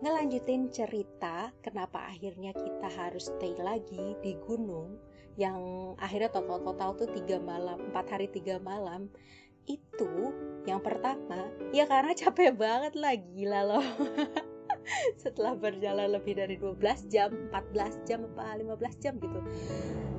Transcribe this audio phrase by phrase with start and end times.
[0.00, 4.96] ngelanjutin cerita kenapa akhirnya kita harus stay lagi di gunung
[5.36, 9.12] yang akhirnya total-total tuh tiga malam, empat hari tiga malam
[9.68, 10.32] itu
[10.64, 13.86] yang pertama ya karena capek banget lah gila loh.
[15.22, 19.40] Setelah berjalan lebih dari 12 jam 14 jam apa 15 jam gitu.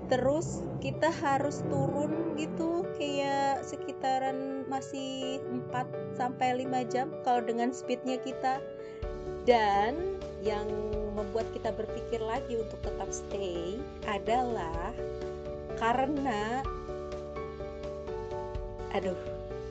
[0.07, 5.41] Terus kita harus turun gitu kayak sekitaran masih
[5.73, 8.61] 4 sampai 5 jam kalau dengan speednya kita
[9.47, 10.65] dan yang
[11.13, 13.77] membuat kita berpikir lagi untuk tetap stay
[14.09, 14.93] adalah
[15.77, 16.65] karena
[18.91, 19.17] aduh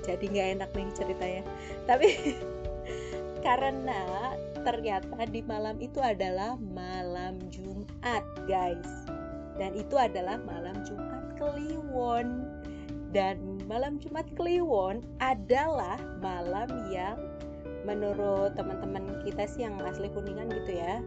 [0.05, 1.43] jadi nggak enak nih ceritanya.
[1.87, 2.09] Tapi
[3.47, 4.03] karena
[4.61, 9.07] ternyata di malam itu adalah malam Jumat guys.
[9.61, 12.49] Dan itu adalah malam Jumat Kliwon.
[13.11, 17.19] Dan malam Jumat Kliwon adalah malam yang
[17.85, 21.01] menurut teman-teman kita sih yang asli kuningan gitu ya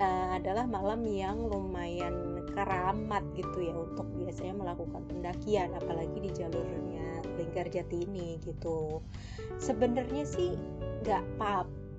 [0.00, 7.22] uh, adalah malam yang lumayan keramat gitu ya untuk biasanya melakukan pendakian apalagi di jalurnya
[7.40, 9.00] Lingkar Jati ini gitu.
[9.56, 10.60] Sebenarnya sih
[11.00, 11.24] nggak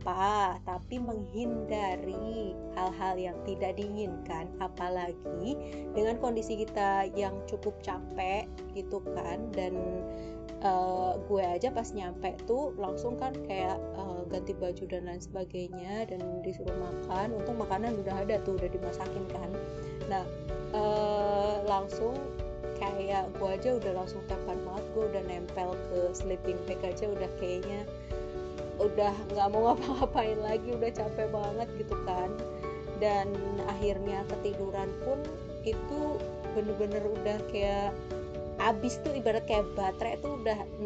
[0.02, 5.54] apa-apa tapi menghindari hal-hal yang tidak diinginkan apalagi
[5.94, 9.78] dengan kondisi kita yang cukup capek gitu kan dan
[10.66, 16.10] uh, gue aja pas nyampe tuh langsung kan kayak uh, ganti baju dan lain sebagainya
[16.10, 19.50] dan disuruh makan untung makanan udah ada tuh udah dimasakin kan.
[20.10, 20.26] Nah
[20.74, 22.18] uh, langsung
[22.82, 27.30] kayak gue aja udah langsung tepan banget gue udah nempel ke sleeping bag aja udah
[27.38, 27.86] kayaknya
[28.82, 32.30] udah nggak mau ngapa-ngapain lagi udah capek banget gitu kan.
[33.02, 33.34] Dan
[33.66, 35.20] akhirnya ketiduran pun
[35.66, 36.18] itu
[36.54, 37.94] bener-bener udah kayak
[38.62, 40.86] abis tuh ibarat kayak baterai tuh udah 0%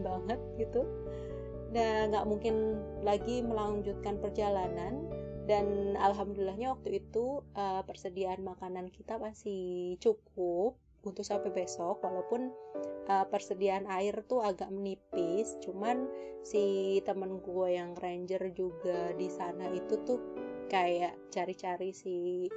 [0.06, 0.84] banget gitu.
[1.74, 5.08] Dan nggak mungkin lagi melanjutkan perjalanan.
[5.44, 12.50] Dan alhamdulillahnya waktu itu uh, persediaan makanan kita masih cukup untuk sampai besok walaupun
[13.08, 16.08] uh, persediaan air tuh agak menipis cuman
[16.44, 20.20] si temen gue yang ranger juga di sana itu tuh
[20.68, 22.48] kayak cari-cari si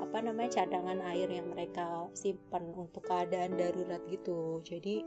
[0.00, 4.64] apa namanya cadangan air yang mereka simpan untuk keadaan darurat gitu.
[4.64, 5.04] Jadi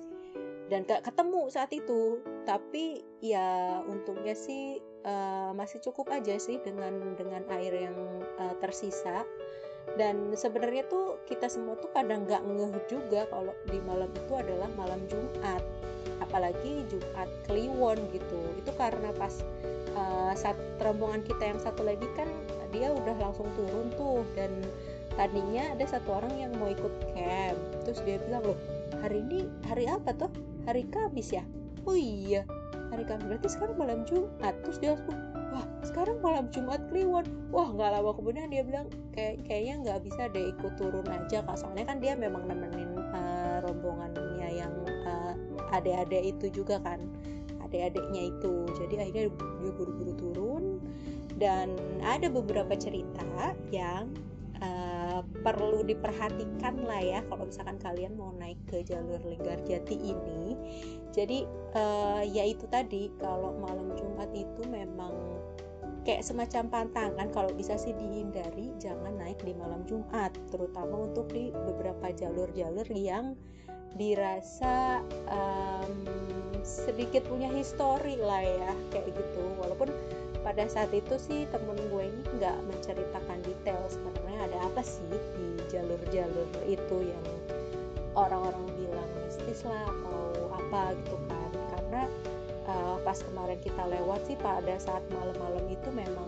[0.72, 2.22] dan gak ketemu saat itu.
[2.48, 7.98] Tapi ya untungnya sih uh, masih cukup aja sih dengan dengan air yang
[8.40, 9.28] uh, tersisa
[9.94, 14.70] dan sebenarnya tuh kita semua tuh kadang nggak ngeh juga kalau di malam itu adalah
[14.74, 15.62] malam Jumat.
[16.18, 18.42] Apalagi Jumat Kliwon gitu.
[18.58, 19.46] Itu karena pas
[19.94, 22.26] uh, saat rombongan kita yang satu lagi kan
[22.74, 24.26] dia udah langsung turun tuh.
[24.34, 24.66] Dan
[25.14, 27.60] tadinya ada satu orang yang mau ikut camp.
[27.86, 28.58] Terus dia bilang loh
[29.06, 30.32] hari ini hari apa tuh
[30.66, 31.46] hari Kamis ya?
[31.86, 32.42] Oh iya
[32.90, 33.30] hari Kamis.
[33.30, 34.58] Berarti sekarang malam Jumat.
[34.66, 37.30] Terus dia langsung wah sekarang malam Jumat Kliwon.
[37.54, 41.58] Wah nggak lama kemudian dia bilang kayak kayaknya nggak bisa deh ikut turun aja kak.
[41.62, 44.74] Soalnya kan dia memang nemenin uh, rombongannya yang
[45.06, 45.34] uh,
[45.70, 46.98] adik-adik itu juga kan
[47.62, 48.66] adik-adiknya itu.
[48.74, 49.30] Jadi akhirnya
[49.62, 50.64] dia buru-buru turun.
[51.34, 51.74] Dan
[52.06, 53.26] ada beberapa cerita
[53.74, 54.14] yang
[54.62, 55.03] uh,
[55.44, 60.56] perlu diperhatikan lah ya kalau misalkan kalian mau naik ke jalur Linggarjati ini.
[61.12, 61.44] Jadi
[61.76, 65.14] uh, ya itu tadi kalau malam Jumat itu memang
[66.04, 71.52] kayak semacam pantangan kalau bisa sih dihindari jangan naik di malam Jumat terutama untuk di
[71.52, 73.36] beberapa jalur-jalur yang
[73.94, 75.94] dirasa um,
[76.66, 79.44] sedikit punya histori lah ya kayak gitu.
[79.62, 79.90] Walaupun
[80.44, 85.48] pada saat itu sih temen gue ini nggak menceritakan detail sebenarnya ada apa sih di
[85.72, 87.26] jalur-jalur itu yang
[88.14, 91.52] orang-orang bilang mistis lah atau apa gitu kan.
[91.72, 92.02] Karena
[92.68, 96.28] uh, pas kemarin kita lewat sih pada saat malam-malam itu memang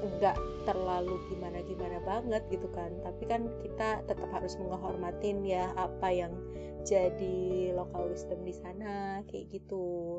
[0.00, 0.36] nggak
[0.66, 2.90] terlalu gimana-gimana banget gitu kan.
[3.06, 6.34] Tapi kan kita tetap harus menghormatin ya apa yang
[6.82, 10.18] jadi lokal wisdom di sana kayak gitu.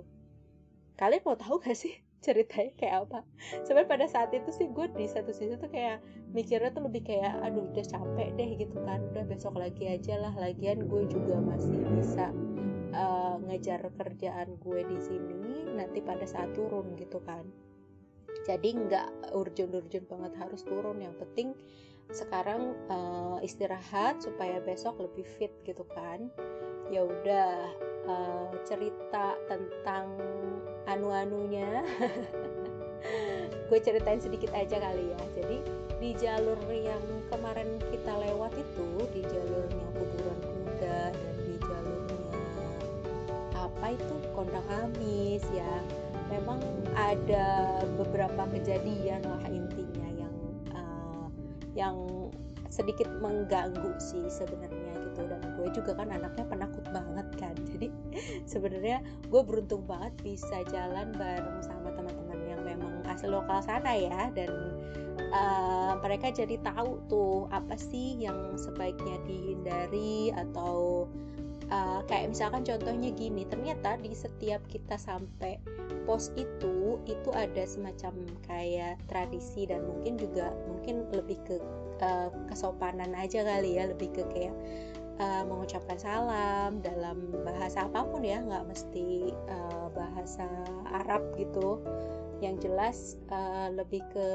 [0.96, 3.20] Kalian mau tahu gak sih ceritanya kayak apa.
[3.66, 6.00] Sebenarnya pada saat itu sih gue di satu sisi tuh kayak
[6.32, 9.02] mikirnya tuh lebih kayak aduh udah capek deh gitu kan.
[9.12, 12.30] Udah besok lagi aja lah lagian gue juga masih bisa
[12.94, 17.44] uh, ngejar kerjaan gue di sini nanti pada saat turun gitu kan.
[18.46, 21.02] Jadi nggak urgent-urgent banget harus turun.
[21.02, 21.50] Yang penting
[22.14, 26.30] sekarang uh, istirahat supaya besok lebih fit gitu kan.
[26.94, 27.50] Ya udah
[28.06, 30.18] uh, cerita tentang
[30.98, 31.84] anu-anunya.
[33.72, 35.22] Gue ceritain sedikit aja kali ya.
[35.40, 35.58] Jadi
[36.02, 37.02] di jalur yang
[37.32, 42.38] kemarin kita lewat itu di jalurnya kuburan kuda dan di jalurnya
[43.56, 44.16] apa itu?
[44.36, 45.74] Kondang amis ya.
[46.32, 46.60] Memang
[46.96, 50.36] ada beberapa kejadian lah intinya yang
[50.72, 51.28] uh,
[51.76, 51.96] yang
[52.72, 54.81] sedikit mengganggu sih sebenarnya
[55.62, 57.54] gue juga kan anaknya penakut banget kan.
[57.78, 57.94] Jadi
[58.50, 64.34] sebenarnya gue beruntung banget bisa jalan bareng sama teman-teman yang memang asal lokal sana ya.
[64.34, 64.50] Dan
[65.30, 71.06] uh, mereka jadi tahu tuh apa sih yang sebaiknya dihindari atau
[71.72, 75.58] uh, kayak misalkan contohnya gini ternyata di setiap kita sampai
[76.04, 78.14] pos itu itu ada semacam
[78.46, 81.56] kayak tradisi dan mungkin juga mungkin lebih ke
[82.04, 84.56] uh, kesopanan aja kali ya lebih ke kayak
[85.22, 90.50] uh, mengucapkan salam dalam bahasa apa pun ya nggak mesti uh, bahasa
[90.90, 91.78] Arab gitu.
[92.42, 92.98] Yang jelas
[93.30, 94.28] uh, lebih ke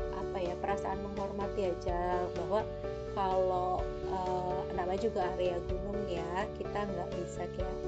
[0.00, 2.64] apa ya perasaan menghormati aja bahwa
[3.12, 7.78] kalau uh, namanya juga area gunung ya kita nggak bisa kayak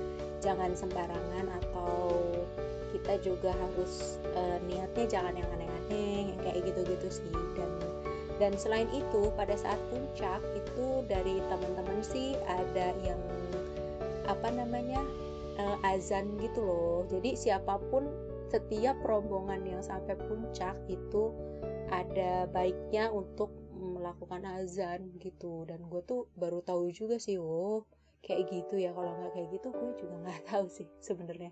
[0.44, 2.12] jangan sembarangan atau
[2.94, 6.85] kita juga harus uh, niatnya jangan yang aneh-aneh kayak dan
[8.36, 13.20] dan selain itu pada saat puncak itu dari teman-teman sih ada yang
[14.26, 15.00] apa namanya
[15.56, 16.98] uh, azan gitu loh.
[17.08, 18.06] Jadi siapa pun
[18.52, 21.32] setiap rombongan yang sampai puncak itu
[21.90, 25.64] ada baiknya untuk melakukan azan gitu.
[25.64, 27.88] Dan gue tuh baru tahu juga sih oh
[28.20, 28.92] kayak gitu ya.
[28.92, 31.50] Kalau nggak kayak gitu gue juga nggak tahu sih sebenarnya.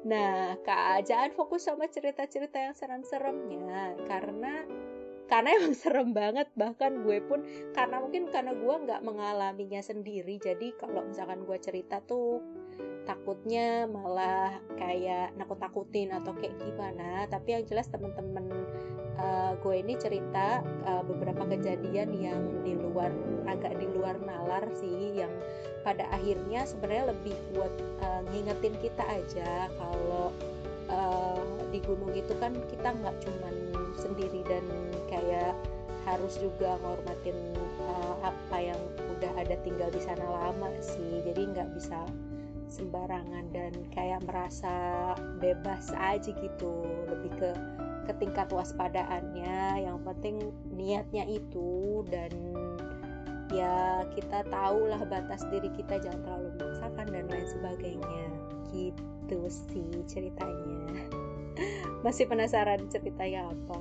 [0.00, 1.06] Nah kak
[1.36, 4.64] fokus sama cerita-cerita yang serem-seremnya karena
[5.30, 10.74] karena emang serem banget bahkan gue pun karena mungkin karena gue nggak mengalaminya sendiri jadi
[10.74, 12.42] kalau misalkan gue cerita tuh
[13.08, 17.26] takutnya malah kayak nakut-nakutin atau kayak gimana.
[17.26, 18.46] Tapi yang jelas temen-temen
[19.18, 23.10] uh, gue ini cerita uh, beberapa kejadian yang di luar
[23.48, 25.32] agak di luar nalar sih yang
[25.80, 27.72] pada akhirnya sebenarnya lebih buat
[28.04, 30.30] uh, ngingetin kita aja kalau
[30.92, 31.40] uh,
[31.72, 33.54] di gunung itu kan kita nggak cuman
[33.98, 34.62] sendiri dan
[35.10, 35.54] kayak
[36.08, 37.36] harus juga menghormatin
[37.84, 38.80] uh, apa yang
[39.18, 41.20] udah ada tinggal di sana lama sih.
[41.24, 42.08] Jadi nggak bisa
[42.70, 44.72] sembarangan dan kayak merasa
[45.42, 46.86] bebas aja gitu.
[47.10, 47.50] Lebih ke
[48.08, 49.84] ke tingkat waspadaannya.
[49.84, 50.36] Yang penting
[50.72, 52.32] niatnya itu dan
[53.50, 58.24] ya kita tahulah batas diri kita jangan terlalu memaksakan dan lain sebagainya.
[58.70, 61.19] Gitu sih ceritanya
[62.04, 63.78] masih penasaran ceritanya apa.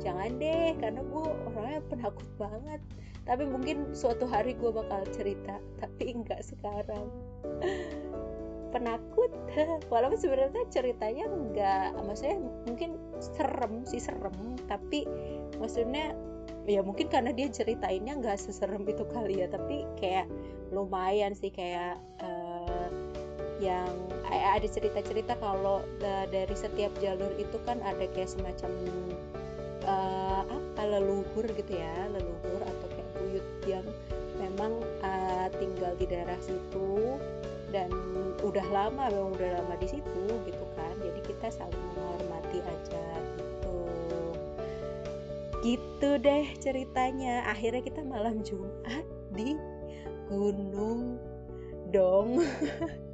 [0.00, 2.80] Jangan deh karena gue orangnya penakut banget.
[3.28, 7.06] Tapi mungkin suatu hari gue bakal cerita tapi enggak sekarang.
[8.74, 9.30] Penakut?
[9.92, 14.56] Walaupun sebenarnya ceritanya enggak maksudnya mungkin serem sih serem.
[14.66, 15.04] Tapi
[15.60, 16.16] maksudnya
[16.68, 19.52] ya mungkin karena dia ceritainnya enggak seserem itu kali ya.
[19.52, 20.30] Tapi kayak
[20.72, 22.39] lumayan sih kayak uh,
[23.60, 23.92] yang
[24.24, 25.84] ada cerita-cerita kalau
[26.32, 28.72] dari setiap jalur itu kan ada kayak semacam
[29.84, 33.86] uh, apa leluhur gitu ya leluhur atau kayak buyut yang
[34.40, 37.20] memang uh, tinggal di daerah situ
[37.70, 37.92] dan
[38.42, 40.94] udah lama memang udah lama di situ gitu kan.
[40.98, 43.06] Jadi kita saling menghormati aja
[43.38, 43.78] gitu.
[45.62, 47.46] Gitu deh ceritanya.
[47.46, 49.06] Akhirnya kita malam Jumat
[49.36, 49.54] di
[50.26, 51.20] Gunung
[51.90, 52.42] Dong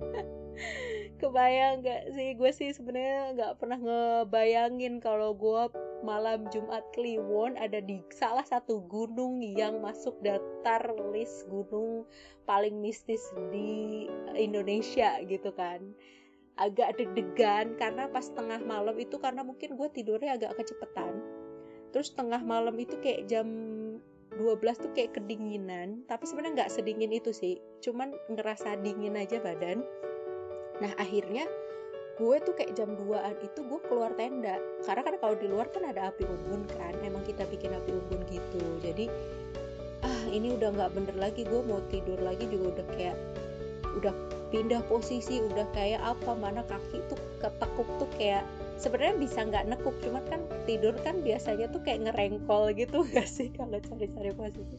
[1.26, 2.38] kebayang gak sih?
[2.38, 5.74] Gue sih sebenarnya nggak pernah ngebayangin kalau gue
[6.06, 12.06] malam Jumat Kliwon ada di salah satu gunung yang masuk daftar list gunung
[12.46, 14.06] paling mistis di
[14.38, 15.82] Indonesia gitu kan.
[16.56, 21.18] Agak deg-degan karena pas tengah malam itu karena mungkin gue tidurnya agak kecepetan.
[21.90, 23.48] Terus tengah malam itu kayak jam
[24.38, 27.58] 12 tuh kayak kedinginan tapi sebenarnya nggak sedingin itu sih.
[27.82, 29.82] Cuman ngerasa dingin aja badan
[30.82, 31.48] nah akhirnya
[32.16, 34.56] gue tuh kayak jam 2an itu gue keluar tenda.
[34.88, 38.24] Karena kan kalau di luar kan ada api unggun kan emang kita bikin api unggun
[38.32, 38.62] gitu.
[38.80, 39.12] Jadi
[40.00, 43.16] ah ini udah nggak bener lagi gue mau tidur lagi juga udah kayak
[43.96, 44.14] udah
[44.52, 48.44] pindah posisi udah kayak apa mana kaki tuh ketekuk tuh kayak
[48.76, 53.48] sebenarnya bisa nggak nekuk cuman kan tidur kan biasanya tuh kayak ngerengkol gitu gak sih
[53.56, 54.76] kalau cari-cari posisi?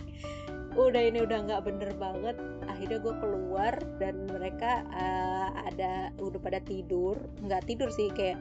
[0.77, 2.38] Udah ini udah nggak bener banget
[2.77, 7.17] akhirnya gue keluar dan mereka uh, ada udah pada tidur.
[7.41, 8.38] Nggak tidur sih kayak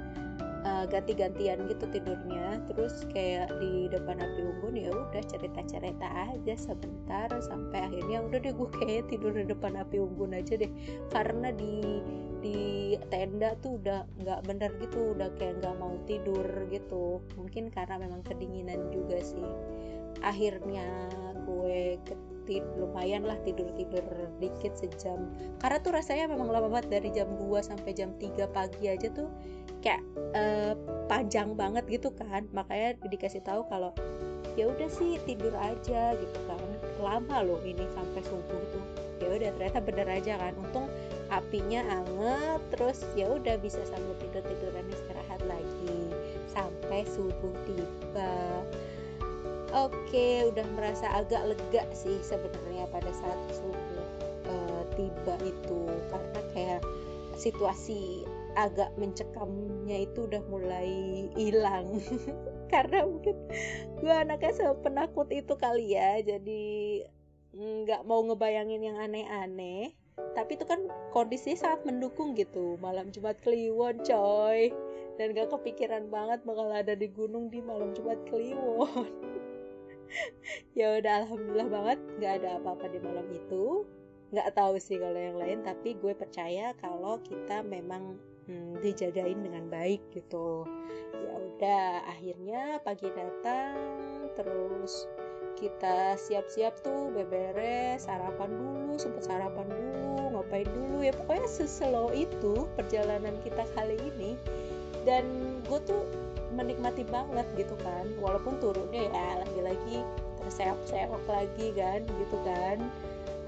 [0.68, 2.60] uh, ganti-gantian gitu tidurnya.
[2.68, 8.52] Terus kayak di depan api unggun ya udah cerita-cerita aja sebentar sampai akhirnya udah deh
[8.52, 10.68] gue kayak tidur di depan api unggun aja deh.
[11.08, 12.04] Karena di
[12.44, 17.24] di tenda tuh udah nggak bener gitu udah kayak nggak mau tidur gitu.
[17.40, 19.48] Mungkin karena memang kedinginan juga sih.
[20.20, 21.08] Akhirnya
[21.48, 21.96] gue
[22.46, 24.02] tidur lumayan lah tidur tidur
[24.38, 25.28] dikit sejam.
[25.58, 29.28] Karena tuh rasanya memang lama banget dari jam 2 sampai jam 3 pagi aja tuh
[29.82, 30.72] kayak uh,
[31.10, 32.46] panjang banget gitu kan.
[32.54, 33.90] Makanya dikasih tahu kalau
[34.56, 36.62] ya udah sih tidur aja gitu kan.
[37.02, 38.84] Lama loh ini sampai subuh tuh.
[39.20, 40.54] Ya udah ternyata bener aja kan.
[40.56, 40.86] Untung
[41.28, 46.00] apinya anget terus ya udah bisa sambil tidur tiduran istirahat lagi.
[46.54, 48.64] Sampai subuh tiba
[49.76, 54.04] oke udah merasa agak lega sih sebenarnya pada saat subuh
[54.48, 55.80] uh, tiba itu.
[56.08, 56.82] Karena kayak
[57.36, 58.24] situasi
[58.56, 60.90] agak mencekamnya itu udah mulai
[61.36, 62.00] hilang.
[62.72, 63.36] Karena mungkin
[64.00, 66.64] gue anaknya penakut itu kali ya jadi
[67.56, 69.92] nggak mau ngebayangin yang aneh-aneh.
[70.32, 72.80] Tapi itu kan kondisinya sangat mendukung gitu.
[72.80, 74.72] Malam Jumat Kliwon coy.
[75.16, 79.08] Dan gak kepikiran banget bakal ada di gunung di malam Jumat Kliwon
[80.78, 83.84] ya udah alhamdulillah banget nggak ada apa-apa di malam itu.
[84.34, 88.18] Nggak tahu sih kalau yang lain tapi gue percaya kalau kita memang
[88.50, 90.66] hmm, dijagain dengan baik gitu.
[91.14, 93.76] Ya udah akhirnya pagi datang
[94.34, 95.06] terus
[95.56, 101.14] kita siap-siap tuh beberes sarapan dulu sempet sarapan dulu ngapain dulu ya.
[101.16, 104.36] Pokoknya seslow itu perjalanan kita kali ini.
[105.06, 105.24] Dan
[105.70, 106.02] gue tuh
[106.54, 108.06] menikmati banget gitu kan.
[108.20, 110.04] Walaupun turunnya ya lagi-lagi
[110.42, 112.78] terseok-seok lagi kan gitu kan.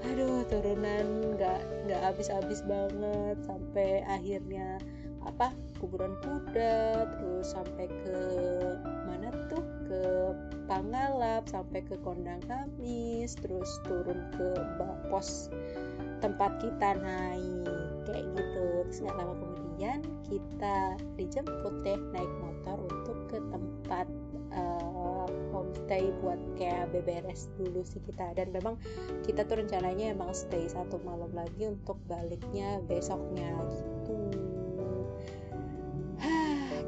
[0.07, 4.79] Aduh turunan nggak nggak habis-habis banget sampai akhirnya
[5.27, 5.51] apa
[5.83, 8.19] kuburan kuda terus sampai ke
[9.07, 9.63] mana tuh?
[9.89, 10.01] Ke
[10.69, 14.53] Pangalap sampai ke Kondang Kamis terus turun ke
[15.09, 15.49] pos
[16.21, 17.65] tempat kita naik
[18.05, 18.85] kayak gitu.
[18.85, 20.77] Terus nggak lama kemudian kita
[21.17, 24.07] dijemput deh naik motor untuk ke tempat
[24.53, 28.33] uh, homestay buat kayak beberes dulu sih kita.
[28.35, 28.75] Dan memang
[29.23, 34.17] kita tuh rencananya emang stay satu malam lagi untuk baliknya besoknya gitu.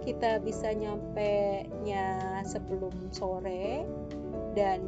[0.01, 3.86] Kita bisa nyampe nya sebelum sore
[4.58, 4.82] dan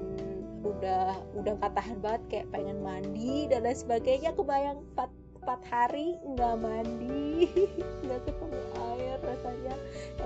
[0.63, 4.33] udah udah katahan banget kayak pengen mandi dan lain sebagainya.
[4.33, 7.47] Kebayang 4, 4 hari nggak mandi.
[8.03, 8.59] Nggak ketemu
[9.63, 9.75] rasanya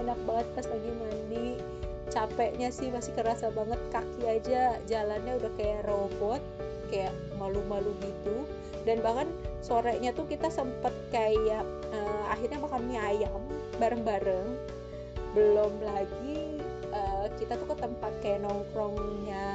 [0.01, 1.47] enak banget pas lagi mandi.
[2.07, 6.41] Capeknya sih masih kerasa banget kaki aja jalannya udah kayak robot
[6.87, 8.47] kayak malu-malu gitu.
[8.87, 9.27] Dan bahkan
[9.59, 13.41] sorenya tuh kita sempet kayak uh, akhirnya makan mie ayam
[13.75, 14.47] bareng-bareng.
[15.35, 16.63] Belum lagi
[16.95, 19.47] uh, kita tuh ke tempat kayak nongkrongnya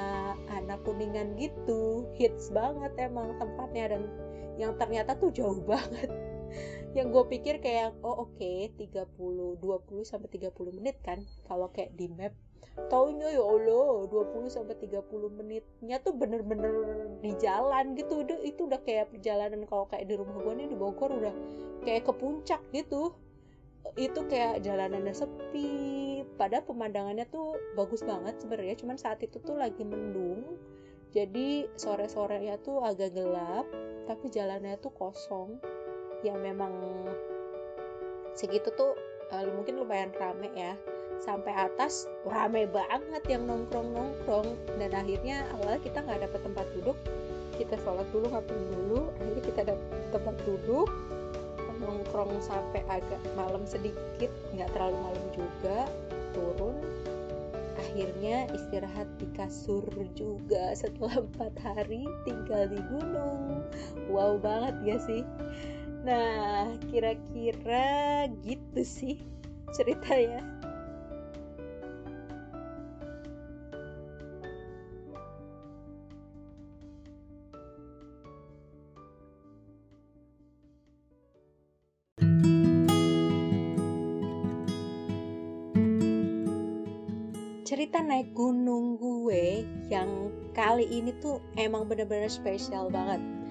[0.53, 2.05] anak kuningan gitu.
[2.21, 4.03] Hits banget emang tempatnya dan
[4.61, 6.13] yang ternyata tuh jauh banget
[6.93, 11.97] yang gue pikir kayak oh oke okay, 30 20 sampai 30 menit kan kalau kayak
[11.97, 12.37] di map.
[12.89, 16.73] Taunya ya Allah 20 sampai 30 menitnya tuh bener-bener
[17.21, 18.25] di jalan gitu.
[18.25, 21.35] Udah itu udah kayak perjalanan kalau kayak di rumah gue nih di Bogor udah
[21.85, 23.13] kayak ke puncak gitu.
[23.97, 25.69] Itu kayak jalanannya sepi
[26.41, 28.77] pada pemandangannya tuh bagus banget sebenarnya.
[28.81, 30.57] Cuman saat itu tuh lagi mendung
[31.13, 33.69] jadi sore-sorenya tuh agak gelap
[34.09, 35.61] tapi jalannya tuh kosong
[36.23, 36.73] yang memang
[38.33, 38.97] segitu tuh
[39.33, 40.75] uh, mungkin lumayan rame ya.
[41.23, 46.99] Sampai atas rame banget yang nongkrong nongkrong dan akhirnya awalnya kita nggak dapet tempat duduk
[47.55, 49.01] kita sholat dulu ngapain dulu.
[49.21, 50.89] Akhirnya kita dapet tempat duduk
[51.83, 55.79] nongkrong sampai agak malam sedikit nggak terlalu malam juga
[56.35, 56.77] turun.
[57.79, 63.63] Akhirnya istirahat di kasur juga setelah empat hari tinggal di gunung.
[64.11, 65.23] Wow banget ya sih
[66.03, 69.23] nah kira-kira gitu sih
[69.71, 70.43] ceritanya.
[87.63, 93.42] Cerita naik gunung gue yang kali ini tuh emang bener-bener spesial banget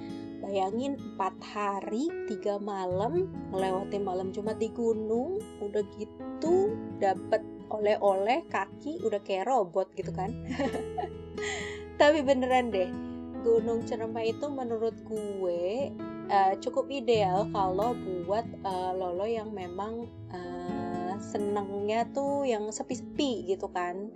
[0.41, 8.99] bayangin 4 hari 3 malam melewati malam Jumat di gunung udah gitu dapet oleh-oleh kaki
[9.05, 10.33] udah kayak robot gitu kan.
[12.01, 12.89] Tapi beneran deh
[13.41, 15.89] Gunung Ciremai itu menurut gue
[16.29, 23.69] uh, cukup ideal kalau buat uh, lolo yang memang uh, senengnya tuh yang sepi-sepi gitu
[23.73, 24.13] kan.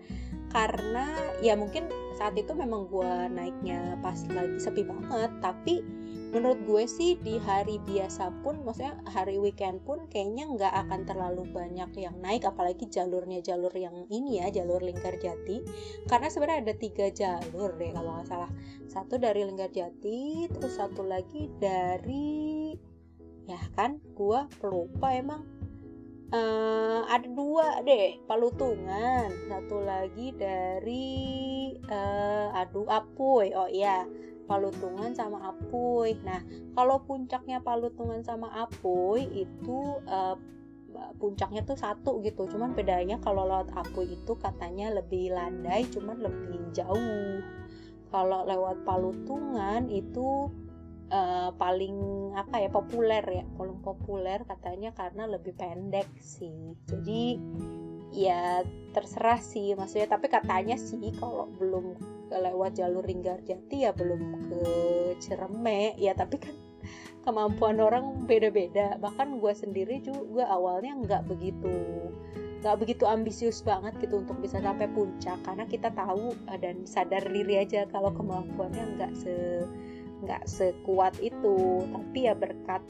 [0.53, 1.09] Karena
[1.43, 5.83] ya mungkin saat itu memang gue naiknya pas lagi sepi banget tapi
[6.35, 11.47] menurut gue sih di hari biasa pun maksudnya hari weekend pun kayaknya nggak akan terlalu
[11.47, 15.63] banyak yang naik apalagi jalurnya jalur yang ini ya jalur lingkar jati.
[16.11, 18.51] Karena sebenarnya ada tiga jalur deh kalau nggak salah.
[18.91, 22.75] Satu dari lingkar jati terus satu lagi dari
[23.47, 25.47] ya kan gue pelupa emang.
[26.35, 29.31] Uh, ada dua deh palutungan.
[29.47, 31.15] Satu lagi dari
[31.87, 33.55] uh, aduh apuy.
[33.55, 34.03] Oh iya
[34.45, 36.17] Palutungan sama Apuy.
[36.21, 36.41] Nah,
[36.77, 40.37] kalau puncaknya Palutungan sama Apuy itu uh,
[41.19, 42.47] puncaknya tuh satu gitu.
[42.47, 47.41] Cuman bedanya kalau lewat Apuy itu katanya lebih landai, cuman lebih jauh.
[48.13, 50.47] Kalau lewat Palutungan itu
[51.11, 51.97] uh, paling
[52.37, 56.77] apa ya populer ya, paling populer katanya karena lebih pendek sih.
[56.87, 57.37] Jadi
[58.15, 58.63] ya
[58.95, 60.07] terserah sih maksudnya.
[60.07, 61.99] Tapi katanya sih kalau belum
[62.31, 64.61] lewat jalur Jati ya belum ke
[65.19, 65.93] Cireme.
[65.99, 66.55] Ya tapi kan
[67.27, 68.95] kemampuan orang beda-beda.
[69.03, 71.75] Bahkan gue sendiri juga awalnya nggak begitu
[72.65, 75.37] nggak begitu ambisius banget gitu untuk bisa sampai puncak.
[75.45, 79.35] Karena kita tahu eh, dan sadar diri aja kalau kemampuannya nggak se
[80.25, 81.85] nggak sekuat itu.
[81.93, 82.81] Tapi ya berkat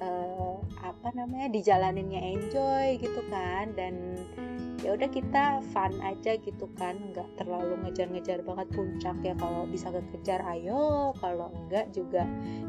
[0.00, 3.76] uh, apa namanya dijalaninnya enjoy gitu kan.
[3.76, 4.16] Dan
[4.78, 9.34] ya udah kita fun aja gitu kan nggak terlalu ngejar-ngejar banget puncak ya.
[9.34, 11.10] Kalau bisa kekejar ayo.
[11.18, 12.22] Kalau enggak juga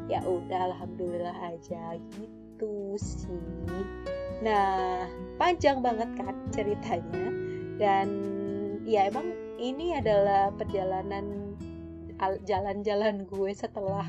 [0.09, 1.97] ya udah alhamdulillah aja.
[2.17, 3.85] Gitu sih.
[4.41, 5.05] Nah
[5.37, 7.27] panjang banget kan ceritanya.
[7.77, 8.07] Dan
[8.89, 9.29] ya emang
[9.61, 11.55] ini adalah perjalanan
[12.43, 14.03] jalan-jalan gue setelah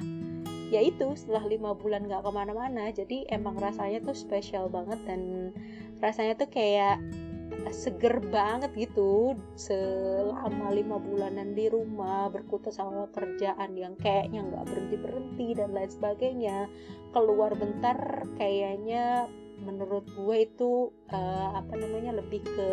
[0.71, 2.89] ya itu setelah lima bulan nggak ke mana-mana.
[2.91, 5.53] Jadi emang rasanya tuh spesial banget dan
[6.01, 6.97] rasanya tuh kayak
[7.71, 14.97] seger banget gitu selama lima bulanan di rumah berkutat sama kerjaan yang kayaknya nggak berhenti
[14.99, 16.59] berhenti dan lain sebagainya
[17.15, 19.27] keluar bentar kayaknya
[19.61, 22.69] menurut gue itu uh, apa namanya lebih ke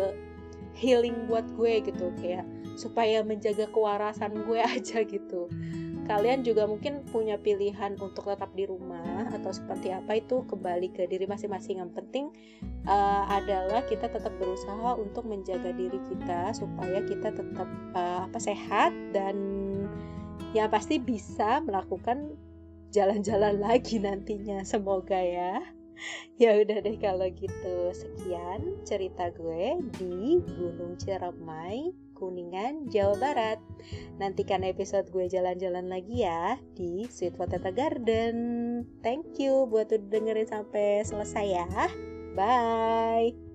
[0.78, 2.46] healing buat gue gitu kayak
[2.78, 5.50] supaya menjaga kewarasan gue aja gitu
[6.08, 11.04] kalian juga mungkin punya pilihan untuk tetap di rumah atau seperti apa itu kembali ke
[11.04, 11.84] diri masing-masing.
[11.84, 12.24] Yang penting
[12.88, 18.96] uh, adalah kita tetap berusaha untuk menjaga diri kita supaya kita tetap uh, apa sehat
[19.12, 19.36] dan
[20.56, 22.32] ya pasti bisa melakukan
[22.90, 24.64] jalan-jalan lagi nantinya.
[24.64, 25.60] Semoga ya.
[26.38, 27.90] Ya udah deh kalau gitu.
[27.90, 33.58] Sekian cerita gue di Gunung Ciremai Kuningan, Jawa Barat.
[34.18, 38.36] Nantikan episode gue jalan-jalan lagi ya di Sweet Potato Garden.
[39.00, 41.66] Thank you buat udah dengerin sampai selesai ya.
[42.36, 43.47] Bye.